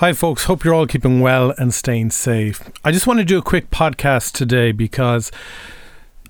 Hi, 0.00 0.14
folks. 0.14 0.44
Hope 0.44 0.64
you're 0.64 0.72
all 0.72 0.86
keeping 0.86 1.20
well 1.20 1.52
and 1.58 1.74
staying 1.74 2.12
safe. 2.12 2.62
I 2.82 2.90
just 2.90 3.06
want 3.06 3.18
to 3.18 3.24
do 3.26 3.36
a 3.36 3.42
quick 3.42 3.68
podcast 3.68 4.32
today 4.32 4.72
because 4.72 5.30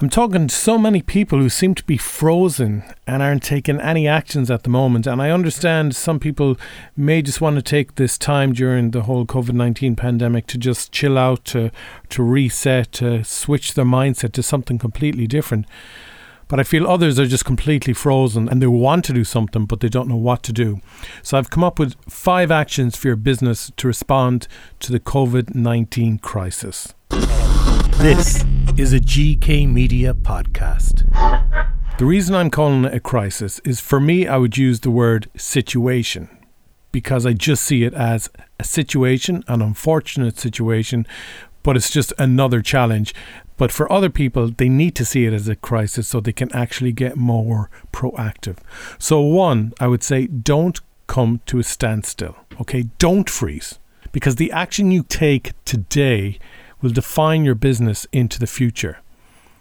I'm 0.00 0.08
talking 0.08 0.48
to 0.48 0.54
so 0.54 0.78
many 0.78 1.02
people 1.02 1.38
who 1.38 1.50
seem 1.50 1.74
to 1.74 1.84
be 1.84 1.98
frozen 1.98 2.82
and 3.06 3.22
aren't 3.22 3.42
taking 3.42 3.78
any 3.78 4.08
actions 4.08 4.50
at 4.50 4.62
the 4.62 4.70
moment. 4.70 5.06
And 5.06 5.20
I 5.20 5.30
understand 5.30 5.94
some 5.94 6.18
people 6.18 6.56
may 6.96 7.20
just 7.20 7.42
want 7.42 7.56
to 7.56 7.62
take 7.62 7.96
this 7.96 8.16
time 8.16 8.54
during 8.54 8.92
the 8.92 9.02
whole 9.02 9.26
COVID 9.26 9.52
19 9.52 9.96
pandemic 9.96 10.46
to 10.46 10.56
just 10.56 10.90
chill 10.90 11.18
out, 11.18 11.44
to, 11.44 11.70
to 12.08 12.22
reset, 12.22 12.90
to 12.92 13.22
switch 13.22 13.74
their 13.74 13.84
mindset 13.84 14.32
to 14.32 14.42
something 14.42 14.78
completely 14.78 15.26
different. 15.26 15.66
But 16.48 16.58
I 16.58 16.62
feel 16.62 16.86
others 16.86 17.18
are 17.18 17.26
just 17.26 17.44
completely 17.44 17.92
frozen 17.92 18.48
and 18.48 18.62
they 18.62 18.66
want 18.66 19.04
to 19.04 19.12
do 19.12 19.22
something, 19.22 19.66
but 19.66 19.80
they 19.80 19.88
don't 19.88 20.08
know 20.08 20.16
what 20.16 20.42
to 20.44 20.52
do. 20.52 20.80
So 21.22 21.36
I've 21.36 21.50
come 21.50 21.62
up 21.62 21.78
with 21.78 21.94
five 22.08 22.50
actions 22.50 22.96
for 22.96 23.08
your 23.08 23.16
business 23.16 23.70
to 23.76 23.86
respond 23.86 24.48
to 24.80 24.90
the 24.90 25.00
COVID 25.00 25.54
19 25.54 26.18
crisis. 26.18 26.94
This 27.98 28.44
is 28.76 28.92
a 28.92 29.00
GK 29.00 29.68
Media 29.68 30.14
podcast. 30.14 31.04
The 31.98 32.04
reason 32.04 32.34
I'm 32.34 32.48
calling 32.48 32.84
it 32.84 32.94
a 32.94 33.00
crisis 33.00 33.60
is 33.64 33.80
for 33.80 33.98
me, 33.98 34.26
I 34.26 34.36
would 34.36 34.56
use 34.56 34.80
the 34.80 34.90
word 34.90 35.28
situation 35.36 36.28
because 36.92 37.26
I 37.26 37.32
just 37.32 37.64
see 37.64 37.84
it 37.84 37.92
as 37.94 38.30
a 38.58 38.64
situation, 38.64 39.42
an 39.48 39.60
unfortunate 39.62 40.38
situation, 40.38 41.06
but 41.68 41.76
it's 41.76 41.90
just 41.90 42.14
another 42.16 42.62
challenge. 42.62 43.14
But 43.58 43.70
for 43.70 43.92
other 43.92 44.08
people, 44.08 44.48
they 44.48 44.70
need 44.70 44.94
to 44.94 45.04
see 45.04 45.26
it 45.26 45.34
as 45.34 45.48
a 45.48 45.54
crisis 45.54 46.08
so 46.08 46.18
they 46.18 46.32
can 46.32 46.50
actually 46.54 46.92
get 46.92 47.18
more 47.18 47.68
proactive. 47.92 48.56
So, 48.98 49.20
one, 49.20 49.74
I 49.78 49.86
would 49.86 50.02
say 50.02 50.28
don't 50.28 50.80
come 51.08 51.42
to 51.44 51.58
a 51.58 51.62
standstill, 51.62 52.36
okay? 52.58 52.84
Don't 52.96 53.28
freeze 53.28 53.78
because 54.12 54.36
the 54.36 54.50
action 54.50 54.90
you 54.90 55.02
take 55.02 55.52
today 55.66 56.38
will 56.80 56.88
define 56.88 57.44
your 57.44 57.54
business 57.54 58.06
into 58.14 58.38
the 58.38 58.46
future. 58.46 59.02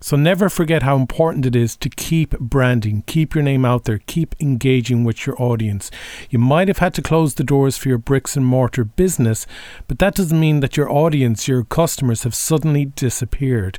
So 0.00 0.16
never 0.16 0.48
forget 0.48 0.82
how 0.82 0.96
important 0.96 1.44
it 1.44 1.56
is 1.56 1.76
to 1.76 1.88
keep 1.88 2.38
branding, 2.38 3.02
keep 3.06 3.34
your 3.34 3.42
name 3.42 3.64
out 3.64 3.84
there, 3.84 3.98
keep 4.06 4.36
engaging 4.40 5.04
with 5.04 5.26
your 5.26 5.40
audience. 5.42 5.90
You 6.30 6.38
might 6.38 6.68
have 6.68 6.78
had 6.78 6.94
to 6.94 7.02
close 7.02 7.34
the 7.34 7.44
doors 7.44 7.76
for 7.76 7.88
your 7.88 7.98
bricks 7.98 8.36
and 8.36 8.46
mortar 8.46 8.84
business, 8.84 9.46
but 9.88 9.98
that 9.98 10.14
doesn't 10.14 10.38
mean 10.38 10.60
that 10.60 10.76
your 10.76 10.90
audience, 10.90 11.48
your 11.48 11.64
customers 11.64 12.22
have 12.22 12.34
suddenly 12.34 12.86
disappeared. 12.86 13.78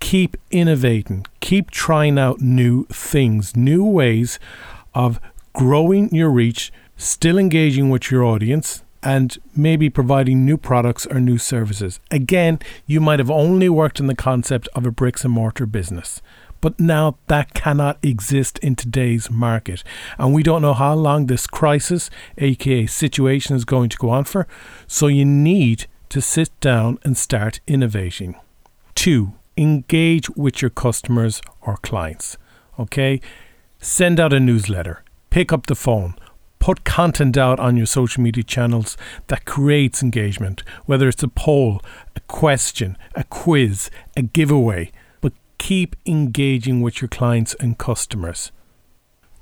Keep 0.00 0.36
innovating, 0.50 1.26
keep 1.40 1.70
trying 1.70 2.18
out 2.18 2.40
new 2.40 2.84
things, 2.86 3.56
new 3.56 3.84
ways 3.84 4.38
of 4.94 5.18
growing 5.54 6.14
your 6.14 6.30
reach, 6.30 6.72
still 6.96 7.38
engaging 7.38 7.88
with 7.88 8.10
your 8.10 8.22
audience, 8.22 8.83
and 9.04 9.36
maybe 9.54 9.90
providing 9.90 10.44
new 10.44 10.56
products 10.56 11.06
or 11.06 11.20
new 11.20 11.36
services. 11.36 12.00
Again, 12.10 12.58
you 12.86 13.00
might 13.00 13.18
have 13.18 13.30
only 13.30 13.68
worked 13.68 14.00
in 14.00 14.06
the 14.06 14.16
concept 14.16 14.66
of 14.74 14.86
a 14.86 14.90
bricks 14.90 15.24
and 15.24 15.34
mortar 15.34 15.66
business. 15.66 16.22
But 16.62 16.80
now 16.80 17.18
that 17.26 17.52
cannot 17.52 17.98
exist 18.02 18.58
in 18.60 18.74
today's 18.74 19.30
market. 19.30 19.84
And 20.18 20.32
we 20.32 20.42
don't 20.42 20.62
know 20.62 20.72
how 20.72 20.94
long 20.94 21.26
this 21.26 21.46
crisis, 21.46 22.08
aka 22.38 22.86
situation, 22.86 23.54
is 23.54 23.66
going 23.66 23.90
to 23.90 23.98
go 23.98 24.08
on 24.08 24.24
for. 24.24 24.46
So 24.86 25.06
you 25.06 25.26
need 25.26 25.86
to 26.08 26.22
sit 26.22 26.58
down 26.60 26.98
and 27.04 27.18
start 27.18 27.60
innovating. 27.66 28.36
Two, 28.94 29.34
engage 29.58 30.30
with 30.30 30.62
your 30.62 30.70
customers 30.70 31.42
or 31.60 31.76
clients. 31.76 32.38
Okay? 32.78 33.20
Send 33.80 34.18
out 34.18 34.32
a 34.32 34.40
newsletter, 34.40 35.04
pick 35.28 35.52
up 35.52 35.66
the 35.66 35.74
phone, 35.74 36.14
put 36.64 36.82
content 36.82 37.36
out 37.36 37.60
on 37.60 37.76
your 37.76 37.84
social 37.84 38.22
media 38.22 38.42
channels 38.42 38.96
that 39.26 39.44
creates 39.44 40.02
engagement, 40.02 40.62
whether 40.86 41.10
it's 41.10 41.22
a 41.22 41.28
poll, 41.28 41.82
a 42.16 42.20
question, 42.20 42.96
a 43.14 43.22
quiz, 43.24 43.90
a 44.16 44.22
giveaway, 44.22 44.90
but 45.20 45.34
keep 45.58 45.94
engaging 46.06 46.80
with 46.80 47.02
your 47.02 47.08
clients 47.08 47.52
and 47.60 47.76
customers. 47.76 48.50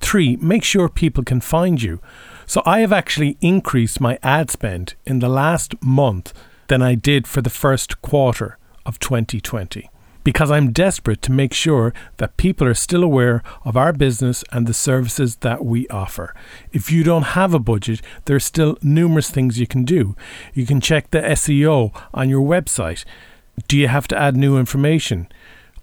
Three, 0.00 0.34
make 0.38 0.64
sure 0.64 0.88
people 0.88 1.22
can 1.22 1.40
find 1.40 1.80
you. 1.80 2.00
So 2.44 2.60
I 2.66 2.80
have 2.80 2.92
actually 2.92 3.36
increased 3.40 4.00
my 4.00 4.18
ad 4.24 4.50
spend 4.50 4.94
in 5.06 5.20
the 5.20 5.28
last 5.28 5.80
month 5.80 6.34
than 6.66 6.82
I 6.82 6.96
did 6.96 7.28
for 7.28 7.40
the 7.40 7.50
first 7.50 8.02
quarter 8.02 8.58
of 8.84 8.98
2020 8.98 9.88
because 10.24 10.50
I'm 10.50 10.72
desperate 10.72 11.22
to 11.22 11.32
make 11.32 11.52
sure 11.52 11.92
that 12.18 12.36
people 12.36 12.66
are 12.66 12.74
still 12.74 13.02
aware 13.02 13.42
of 13.64 13.76
our 13.76 13.92
business 13.92 14.44
and 14.52 14.66
the 14.66 14.74
services 14.74 15.36
that 15.36 15.64
we 15.64 15.88
offer. 15.88 16.34
If 16.72 16.92
you 16.92 17.04
don't 17.04 17.34
have 17.38 17.54
a 17.54 17.58
budget, 17.58 18.00
there 18.24 18.36
are 18.36 18.40
still 18.40 18.78
numerous 18.82 19.30
things 19.30 19.58
you 19.58 19.66
can 19.66 19.84
do. 19.84 20.14
You 20.54 20.66
can 20.66 20.80
check 20.80 21.10
the 21.10 21.20
SEO 21.20 21.92
on 22.14 22.28
your 22.28 22.46
website. 22.46 23.04
Do 23.68 23.76
you 23.76 23.88
have 23.88 24.08
to 24.08 24.18
add 24.18 24.36
new 24.36 24.58
information? 24.58 25.28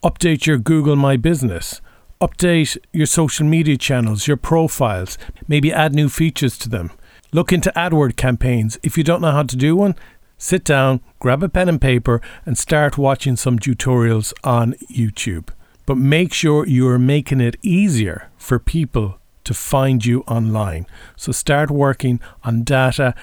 Update 0.03 0.45
your 0.45 0.57
Google 0.57 0.95
My 0.95 1.17
Business. 1.17 1.81
Update 2.21 2.77
your 2.91 3.05
social 3.05 3.45
media 3.45 3.77
channels, 3.77 4.27
your 4.27 4.37
profiles, 4.37 5.17
maybe 5.47 5.71
add 5.71 5.93
new 5.93 6.09
features 6.09 6.57
to 6.59 6.69
them. 6.69 6.91
Look 7.31 7.53
into 7.53 7.71
AdWord 7.75 8.15
campaigns. 8.15 8.77
If 8.81 8.97
you 8.97 9.03
don't 9.03 9.21
know 9.21 9.31
how 9.31 9.43
to 9.43 9.55
do 9.55 9.75
one, 9.75 9.95
sit 10.39 10.63
down, 10.63 11.01
grab 11.19 11.43
a 11.43 11.49
pen 11.49 11.69
and 11.69 11.79
paper, 11.79 12.19
and 12.47 12.57
start 12.57 12.97
watching 12.97 13.35
some 13.35 13.59
tutorials 13.59 14.33
on 14.43 14.73
YouTube. 14.91 15.49
But 15.85 15.97
make 15.97 16.33
sure 16.33 16.65
you 16.65 16.87
are 16.87 16.97
making 16.97 17.41
it 17.41 17.57
easier 17.61 18.31
for 18.37 18.57
people 18.57 19.19
to 19.43 19.53
find 19.53 20.05
you 20.05 20.21
online. 20.21 20.87
So 21.15 21.31
start 21.31 21.69
working 21.69 22.19
on 22.43 22.63
data 22.63 23.13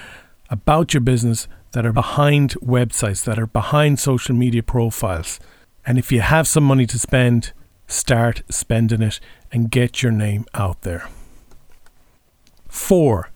about 0.49 0.93
your 0.93 1.01
business 1.01 1.47
that 1.71 1.85
are 1.85 1.93
behind 1.93 2.55
websites, 2.55 3.23
that 3.25 3.39
are 3.39 3.47
behind 3.47 3.99
social 3.99 4.35
media 4.35 4.63
profiles. 4.63 5.39
And 5.85 5.97
if 5.97 6.11
you 6.11 6.21
have 6.21 6.47
some 6.47 6.63
money 6.63 6.85
to 6.87 6.99
spend, 6.99 7.53
start 7.87 8.41
spending 8.49 9.01
it 9.01 9.19
and 9.51 9.71
get 9.71 10.03
your 10.03 10.11
name 10.11 10.45
out 10.53 10.81
there. 10.81 11.09
Four, 12.67 13.31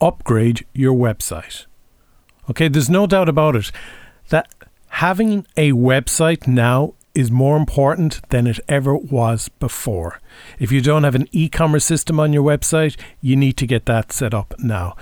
upgrade 0.00 0.64
your 0.72 0.94
website. 0.94 1.66
Okay, 2.50 2.68
there's 2.68 2.90
no 2.90 3.06
doubt 3.06 3.28
about 3.28 3.56
it 3.56 3.72
that 4.28 4.48
having 4.88 5.46
a 5.56 5.72
website 5.72 6.46
now 6.46 6.94
is 7.14 7.30
more 7.30 7.56
important 7.56 8.20
than 8.28 8.46
it 8.46 8.60
ever 8.68 8.94
was 8.94 9.48
before. 9.48 10.20
If 10.58 10.70
you 10.70 10.80
don't 10.80 11.04
have 11.04 11.14
an 11.14 11.28
e 11.32 11.48
commerce 11.48 11.84
system 11.84 12.20
on 12.20 12.32
your 12.32 12.44
website, 12.44 13.00
you 13.20 13.36
need 13.36 13.56
to 13.56 13.66
get 13.66 13.86
that 13.86 14.12
set 14.12 14.34
up 14.34 14.54
now 14.58 14.96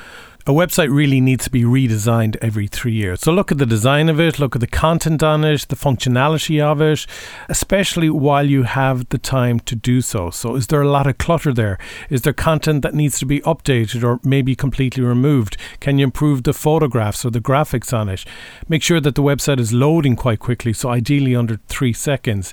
a 0.47 0.53
website 0.53 0.95
really 0.95 1.23
needs 1.23 1.45
to 1.45 1.51
be 1.51 1.63
redesigned 1.63 2.37
every 2.43 2.67
three 2.67 2.93
years. 2.93 3.23
So 3.23 3.33
look 3.33 3.51
at 3.51 3.57
the 3.57 3.65
design 3.65 4.11
of 4.11 4.21
it, 4.21 4.39
look 4.39 4.55
at 4.55 4.61
the 4.61 4.67
content 4.67 5.23
on 5.23 5.43
it, 5.43 5.67
the 5.71 5.77
functionality 5.77 6.63
of 6.63 6.83
it, 6.83 7.07
especially 7.49 8.11
while 8.11 8.47
you 8.47 8.65
have 8.65 9.09
the 9.09 9.17
time 9.17 9.59
to 9.61 9.75
do 9.75 10.03
so. 10.03 10.29
So 10.29 10.55
is 10.55 10.67
there 10.67 10.83
a 10.83 10.89
lot 10.89 11.07
of 11.07 11.17
clutter 11.17 11.55
there? 11.55 11.79
Is 12.11 12.23
there 12.23 12.35
content 12.35 12.83
that 12.83 12.95
needs 12.95 13.19
to 13.21 13.27
be 13.27 13.41
updated 13.41 14.05
or 14.05 14.21
maybe 14.23 14.55
completely 14.55 15.03
removed? 15.03 15.57
Can 15.81 15.97
you 15.97 16.05
improve 16.05 16.43
the 16.43 16.53
photographs 16.53 17.25
or 17.25 17.31
the 17.31 17.41
graphics 17.41 17.97
on 17.97 18.11
it? 18.11 18.27
Make 18.69 18.83
sure 18.83 19.01
that 19.01 19.15
the 19.15 19.23
website 19.23 19.59
is 19.59 19.73
loading 19.73 20.15
quite 20.15 20.41
quickly, 20.41 20.75
so 20.75 20.91
ideally 20.91 21.35
under 21.35 21.57
three 21.69 21.95
seconds. 21.95 22.53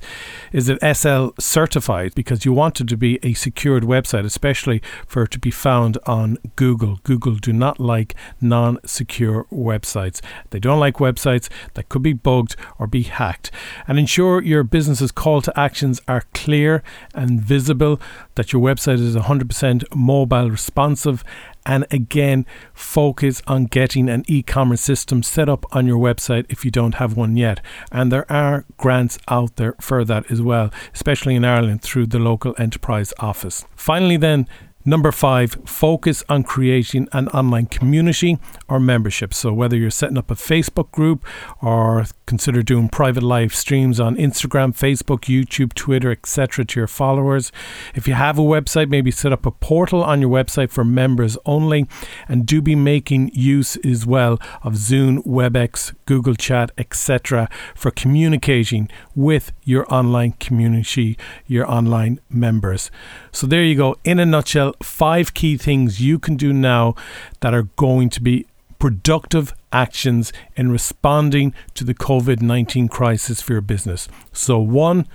Is 0.53 0.69
it 0.69 0.79
SSL 0.79 1.33
certified? 1.41 2.15
Because 2.15 2.45
you 2.45 2.53
want 2.53 2.79
it 2.79 2.87
to 2.87 2.95
be 2.95 3.19
a 3.21 3.33
secured 3.33 3.83
website, 3.83 4.23
especially 4.23 4.81
for 5.07 5.23
it 5.23 5.31
to 5.31 5.39
be 5.39 5.51
found 5.51 5.97
on 6.05 6.37
Google. 6.55 7.01
Google 7.03 7.35
do 7.35 7.51
not 7.51 7.80
like 7.81 8.15
non 8.39 8.77
secure 8.85 9.45
websites. 9.51 10.21
They 10.51 10.59
don't 10.59 10.79
like 10.79 10.95
websites 10.95 11.49
that 11.73 11.89
could 11.89 12.01
be 12.01 12.13
bugged 12.13 12.55
or 12.79 12.87
be 12.87 13.03
hacked. 13.03 13.51
And 13.87 13.99
ensure 13.99 14.41
your 14.41 14.63
business's 14.63 15.11
call 15.11 15.41
to 15.41 15.59
actions 15.59 16.01
are 16.07 16.23
clear 16.33 16.83
and 17.13 17.41
visible, 17.41 17.99
that 18.35 18.53
your 18.53 18.61
website 18.61 18.99
is 18.99 19.15
100% 19.15 19.83
mobile 19.95 20.49
responsive, 20.49 21.23
and 21.65 21.85
again, 21.91 22.45
focus 22.73 23.41
on 23.45 23.65
getting 23.65 24.09
an 24.09 24.23
e 24.27 24.41
commerce 24.41 24.81
system 24.81 25.21
set 25.21 25.47
up 25.47 25.65
on 25.75 25.85
your 25.85 25.99
website 25.99 26.45
if 26.49 26.65
you 26.65 26.71
don't 26.71 26.95
have 26.95 27.15
one 27.15 27.37
yet. 27.37 27.59
And 27.91 28.11
there 28.11 28.29
are 28.31 28.65
grants 28.77 29.19
out 29.27 29.57
there 29.57 29.75
for 29.79 30.03
that 30.05 30.31
as 30.31 30.41
well, 30.41 30.71
especially 30.93 31.35
in 31.35 31.45
Ireland 31.45 31.81
through 31.81 32.07
the 32.07 32.19
local 32.19 32.55
enterprise 32.57 33.13
office. 33.19 33.65
Finally, 33.75 34.17
then, 34.17 34.47
Number 34.83 35.11
five, 35.11 35.57
focus 35.65 36.23
on 36.27 36.43
creating 36.43 37.07
an 37.11 37.27
online 37.29 37.67
community 37.67 38.39
or 38.67 38.79
membership. 38.79 39.31
So, 39.31 39.53
whether 39.53 39.77
you're 39.77 39.91
setting 39.91 40.17
up 40.17 40.31
a 40.31 40.35
Facebook 40.35 40.91
group 40.91 41.23
or 41.61 42.05
consider 42.25 42.63
doing 42.63 42.89
private 42.89 43.21
live 43.21 43.53
streams 43.53 43.99
on 43.99 44.15
Instagram, 44.15 44.75
Facebook, 44.75 45.25
YouTube, 45.25 45.73
Twitter, 45.73 46.11
etc., 46.11 46.65
to 46.65 46.79
your 46.79 46.87
followers. 46.87 47.51
If 47.93 48.07
you 48.07 48.15
have 48.15 48.39
a 48.39 48.41
website, 48.41 48.89
maybe 48.89 49.11
set 49.11 49.31
up 49.31 49.45
a 49.45 49.51
portal 49.51 50.03
on 50.03 50.19
your 50.21 50.31
website 50.31 50.71
for 50.71 50.83
members 50.83 51.37
only. 51.45 51.87
And 52.27 52.45
do 52.45 52.61
be 52.61 52.75
making 52.75 53.31
use 53.33 53.75
as 53.85 54.05
well 54.05 54.39
of 54.63 54.77
Zoom, 54.77 55.21
WebEx, 55.23 55.93
Google 56.05 56.35
Chat, 56.35 56.71
etc., 56.77 57.49
for 57.75 57.91
communicating 57.91 58.89
with 59.13 59.51
your 59.63 59.85
online 59.93 60.31
community, 60.39 61.17
your 61.45 61.69
online 61.69 62.19
members. 62.29 62.89
So, 63.31 63.45
there 63.45 63.63
you 63.63 63.75
go. 63.75 63.97
In 64.03 64.17
a 64.17 64.25
nutshell, 64.25 64.70
five 64.81 65.33
key 65.33 65.57
things 65.57 66.01
you 66.01 66.19
can 66.19 66.35
do 66.35 66.53
now 66.53 66.95
that 67.41 67.53
are 67.53 67.63
going 67.75 68.09
to 68.11 68.21
be 68.21 68.45
productive 68.79 69.53
actions 69.71 70.33
in 70.55 70.71
responding 70.71 71.53
to 71.75 71.83
the 71.83 71.93
COVID 71.93 72.41
19 72.41 72.87
crisis 72.87 73.41
for 73.41 73.53
your 73.53 73.61
business. 73.61 74.07
So, 74.33 74.59
one, 74.59 75.07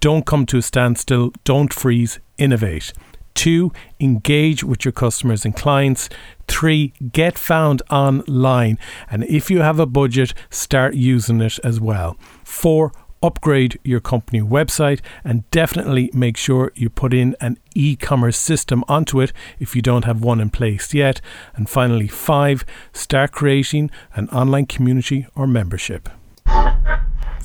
don't 0.00 0.24
come 0.24 0.46
to 0.46 0.58
a 0.58 0.62
standstill, 0.62 1.32
don't 1.44 1.72
freeze, 1.72 2.20
innovate. 2.38 2.92
Two, 3.34 3.72
engage 4.00 4.64
with 4.64 4.84
your 4.84 4.92
customers 4.92 5.44
and 5.44 5.54
clients. 5.54 6.08
Three, 6.46 6.92
get 7.12 7.38
found 7.38 7.82
online. 7.90 8.78
And 9.10 9.24
if 9.24 9.50
you 9.50 9.60
have 9.60 9.78
a 9.78 9.86
budget, 9.86 10.34
start 10.50 10.94
using 10.94 11.40
it 11.40 11.58
as 11.64 11.80
well. 11.80 12.16
Four, 12.42 12.92
upgrade 13.22 13.78
your 13.84 14.00
company 14.00 14.40
website 14.40 15.00
and 15.24 15.48
definitely 15.50 16.10
make 16.12 16.36
sure 16.36 16.72
you 16.74 16.88
put 16.90 17.12
in 17.14 17.36
an 17.40 17.58
e 17.74 17.96
commerce 17.96 18.38
system 18.38 18.84
onto 18.88 19.20
it 19.20 19.32
if 19.58 19.74
you 19.76 19.82
don't 19.82 20.04
have 20.04 20.22
one 20.22 20.40
in 20.40 20.50
place 20.50 20.94
yet. 20.94 21.20
And 21.54 21.68
finally, 21.68 22.08
five, 22.08 22.64
start 22.92 23.32
creating 23.32 23.90
an 24.14 24.28
online 24.30 24.66
community 24.66 25.26
or 25.34 25.46
membership. 25.46 26.08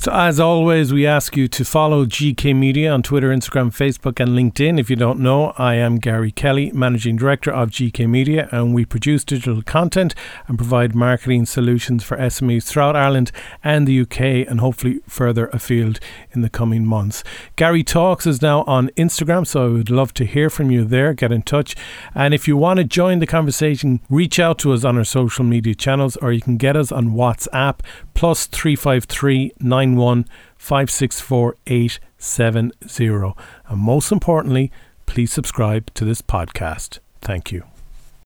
So, 0.03 0.11
as 0.11 0.37
always, 0.37 0.91
we 0.91 1.07
ask 1.07 1.37
you 1.37 1.47
to 1.47 1.63
follow 1.63 2.05
GK 2.05 2.53
Media 2.53 2.91
on 2.91 3.03
Twitter, 3.03 3.29
Instagram, 3.29 3.71
Facebook, 3.71 4.19
and 4.19 4.31
LinkedIn. 4.31 4.77
If 4.77 4.89
you 4.89 4.97
don't 4.97 5.21
know, 5.21 5.53
I 5.57 5.75
am 5.75 5.95
Gary 5.95 6.29
Kelly, 6.29 6.73
Managing 6.73 7.15
Director 7.15 7.51
of 7.51 7.69
GK 7.69 8.09
Media, 8.09 8.49
and 8.51 8.73
we 8.73 8.83
produce 8.83 9.23
digital 9.23 9.61
content 9.61 10.13
and 10.49 10.57
provide 10.57 10.93
marketing 10.93 11.45
solutions 11.45 12.03
for 12.03 12.17
SMEs 12.17 12.65
throughout 12.65 12.97
Ireland 12.97 13.31
and 13.63 13.87
the 13.87 14.01
UK, 14.01 14.45
and 14.45 14.59
hopefully 14.59 14.99
further 15.07 15.47
afield 15.53 16.01
in 16.33 16.41
the 16.41 16.49
coming 16.49 16.85
months. 16.85 17.23
Gary 17.55 17.81
Talks 17.81 18.27
is 18.27 18.41
now 18.41 18.63
on 18.63 18.89
Instagram, 18.97 19.47
so 19.47 19.63
I 19.63 19.69
would 19.69 19.89
love 19.89 20.13
to 20.15 20.25
hear 20.25 20.49
from 20.49 20.69
you 20.69 20.83
there. 20.83 21.13
Get 21.13 21.31
in 21.31 21.43
touch. 21.43 21.77
And 22.13 22.33
if 22.33 22.45
you 22.45 22.57
want 22.57 22.75
to 22.79 22.83
join 22.83 23.19
the 23.19 23.25
conversation, 23.25 24.01
reach 24.09 24.37
out 24.37 24.59
to 24.59 24.73
us 24.73 24.83
on 24.83 24.97
our 24.97 25.05
social 25.05 25.45
media 25.45 25.75
channels, 25.75 26.17
or 26.17 26.33
you 26.33 26.41
can 26.41 26.57
get 26.57 26.75
us 26.75 26.91
on 26.91 27.11
WhatsApp 27.11 27.79
plus 28.13 28.47
353 28.47 29.53
991 29.95 30.25
564 30.57 31.57
870. 31.67 33.33
And 33.67 33.79
most 33.79 34.11
importantly, 34.11 34.71
please 35.05 35.31
subscribe 35.31 35.93
to 35.93 36.05
this 36.05 36.21
podcast. 36.21 36.99
Thank 37.21 37.51
you. 37.51 37.72